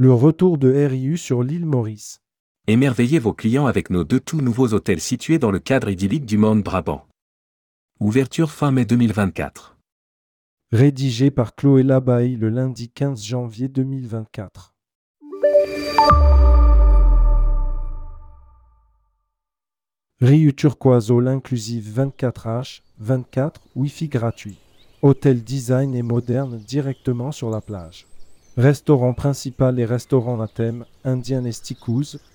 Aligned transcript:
Le 0.00 0.14
retour 0.14 0.58
de 0.58 0.72
RIU 0.72 1.16
sur 1.16 1.42
l'île 1.42 1.66
Maurice. 1.66 2.20
Émerveillez 2.68 3.18
vos 3.18 3.32
clients 3.32 3.66
avec 3.66 3.90
nos 3.90 4.04
deux 4.04 4.20
tout 4.20 4.40
nouveaux 4.40 4.72
hôtels 4.72 5.00
situés 5.00 5.40
dans 5.40 5.50
le 5.50 5.58
cadre 5.58 5.88
idyllique 5.88 6.24
du 6.24 6.38
monde 6.38 6.62
Brabant. 6.62 7.04
Ouverture 7.98 8.52
fin 8.52 8.70
mai 8.70 8.84
2024. 8.84 9.76
Rédigé 10.70 11.32
par 11.32 11.56
Chloé 11.56 11.82
Labaille 11.82 12.36
le 12.36 12.48
lundi 12.48 12.90
15 12.90 13.24
janvier 13.24 13.66
2024. 13.66 14.72
Riu 20.20 20.54
Turquoise 20.54 21.10
All 21.10 21.26
inclusive 21.26 21.92
24H, 21.92 22.82
24, 23.00 23.62
Wi-Fi 23.74 24.06
gratuit. 24.06 24.58
Hôtel 25.02 25.42
design 25.42 25.96
et 25.96 26.02
moderne 26.02 26.56
directement 26.58 27.32
sur 27.32 27.50
la 27.50 27.60
plage. 27.60 28.06
Restaurant 28.58 29.12
principal 29.12 29.78
et 29.78 29.84
restaurant 29.84 30.40
à 30.40 30.48
thème, 30.48 30.84
Indian 31.04 31.44
et 31.44 31.52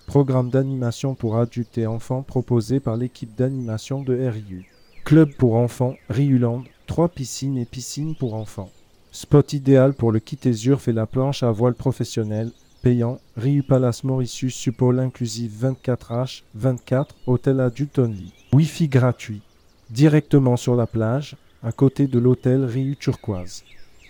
programme 0.07 0.49
d'animation 0.49 1.15
pour 1.15 1.35
adultes 1.35 1.77
et 1.77 1.85
enfants 1.85 2.21
proposé 2.21 2.79
par 2.79 2.95
l'équipe 2.95 3.35
d'animation 3.35 4.01
de 4.01 4.15
RIU. 4.29 4.65
Club 5.03 5.33
pour 5.33 5.55
enfants, 5.55 5.95
Riuland, 6.09 6.63
trois 6.87 7.09
piscines 7.09 7.57
et 7.57 7.65
piscines 7.65 8.15
pour 8.15 8.35
enfants. 8.35 8.71
Spot 9.11 9.51
idéal 9.51 9.93
pour 9.93 10.13
le 10.13 10.21
surf 10.53 10.87
et 10.87 10.93
la 10.93 11.07
planche 11.07 11.43
à 11.43 11.51
voile 11.51 11.75
professionnel, 11.75 12.51
payant, 12.81 13.19
Riu 13.35 13.61
Palace 13.61 14.05
Mauritius 14.05 14.55
Supol 14.55 15.01
inclusive 15.01 15.51
24H, 15.61 16.43
24, 16.55 17.17
hôtel 17.27 17.59
adulte 17.59 17.99
only. 17.99 18.31
Wi-Fi 18.53 18.87
gratuit. 18.87 19.41
Directement 19.89 20.55
sur 20.55 20.77
la 20.77 20.87
plage, 20.87 21.35
à 21.63 21.73
côté 21.73 22.07
de 22.07 22.17
l'hôtel 22.17 22.63
Riu 22.63 22.95
Turquoise. 22.95 23.65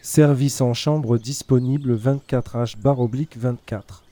Service 0.05 0.59
en 0.59 0.73
chambre 0.73 1.17
disponible 1.17 1.95
24H 1.95 2.77
bar 2.77 2.99
oblique 2.99 3.37
24. 3.37 4.03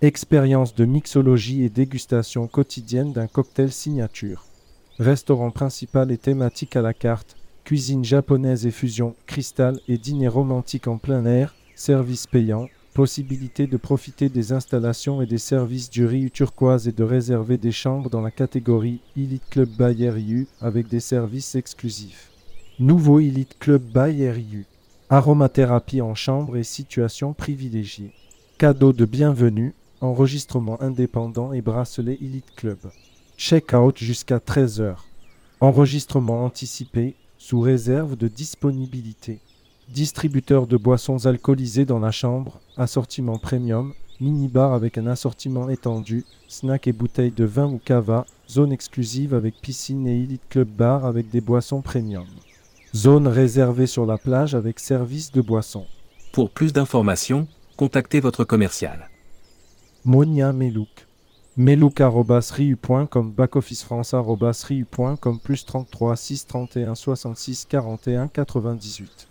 Expérience 0.00 0.76
de 0.76 0.84
mixologie 0.84 1.64
et 1.64 1.68
dégustation 1.68 2.46
quotidienne 2.46 3.12
d'un 3.12 3.26
cocktail 3.26 3.72
signature. 3.72 4.46
Restaurant 5.00 5.50
principal 5.50 6.12
et 6.12 6.18
thématique 6.18 6.76
à 6.76 6.82
la 6.82 6.94
carte. 6.94 7.36
Cuisine 7.64 8.04
japonaise 8.04 8.64
et 8.64 8.70
fusion, 8.70 9.16
cristal 9.26 9.80
et 9.88 9.98
dîner 9.98 10.28
romantique 10.28 10.86
en 10.86 10.98
plein 10.98 11.26
air. 11.26 11.56
Service 11.74 12.28
payant, 12.28 12.68
Possibilité 12.94 13.66
de 13.66 13.76
profiter 13.76 14.28
des 14.28 14.52
installations 14.52 15.20
et 15.20 15.26
des 15.26 15.38
services 15.38 15.90
du 15.90 16.06
Riu 16.06 16.30
turquoise 16.30 16.86
et 16.86 16.92
de 16.92 17.02
réserver 17.02 17.58
des 17.58 17.72
chambres 17.72 18.08
dans 18.08 18.20
la 18.20 18.30
catégorie 18.30 19.00
Elite 19.16 19.50
Club 19.50 19.70
by 19.70 20.08
RIU 20.08 20.46
avec 20.60 20.86
des 20.86 21.00
services 21.00 21.56
exclusifs. 21.56 22.30
Nouveau 22.78 23.18
Elite 23.18 23.58
Club 23.58 23.82
by 23.82 24.28
RIU. 24.28 24.64
Aromathérapie 25.12 26.02
en 26.02 26.14
chambre 26.14 26.56
et 26.56 26.62
situation 26.62 27.32
privilégiée. 27.32 28.12
Cadeau 28.58 28.92
de 28.92 29.04
bienvenue, 29.04 29.74
enregistrement 30.00 30.80
indépendant 30.80 31.52
et 31.52 31.62
bracelet 31.62 32.16
Elite 32.22 32.54
Club. 32.54 32.78
Check-out 33.36 33.98
jusqu'à 33.98 34.38
13h. 34.38 34.94
Enregistrement 35.58 36.44
anticipé 36.44 37.16
sous 37.38 37.58
réserve 37.58 38.14
de 38.14 38.28
disponibilité. 38.28 39.40
Distributeur 39.88 40.68
de 40.68 40.76
boissons 40.76 41.26
alcoolisées 41.26 41.86
dans 41.86 41.98
la 41.98 42.12
chambre, 42.12 42.60
assortiment 42.76 43.38
premium, 43.38 43.94
mini-bar 44.20 44.74
avec 44.74 44.96
un 44.96 45.08
assortiment 45.08 45.68
étendu, 45.70 46.24
snack 46.46 46.86
et 46.86 46.92
bouteilles 46.92 47.32
de 47.32 47.44
vin 47.44 47.66
ou 47.66 47.80
cava, 47.84 48.26
zone 48.48 48.70
exclusive 48.70 49.34
avec 49.34 49.60
piscine 49.60 50.06
et 50.06 50.22
Elite 50.22 50.48
Club 50.48 50.68
Bar 50.68 51.04
avec 51.04 51.30
des 51.30 51.40
boissons 51.40 51.80
premium. 51.80 52.26
Zone 52.94 53.26
réservée 53.28 53.86
sur 53.86 54.04
la 54.04 54.18
plage 54.18 54.56
avec 54.56 54.80
service 54.80 55.30
de 55.30 55.40
boissons. 55.40 55.86
Pour 56.32 56.50
plus 56.50 56.72
d'informations, 56.72 57.46
contactez 57.76 58.18
votre 58.18 58.42
commercial. 58.44 59.08
Monia 60.04 60.52
Melouk. 60.52 61.06
Melouk.riu.com 61.56 63.32
backofficefrance.riu.com 63.32 65.40
plus 65.40 65.66
33 65.66 66.16
6 66.16 66.46
31 66.46 66.94
66 66.94 67.66
41 67.68 68.28
98. 68.28 69.26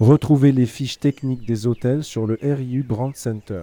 Retrouvez 0.00 0.52
les 0.52 0.66
fiches 0.66 0.98
techniques 0.98 1.46
des 1.46 1.66
hôtels 1.66 2.04
sur 2.04 2.26
le 2.26 2.38
RIU 2.42 2.82
Brand 2.82 3.14
Center. 3.14 3.62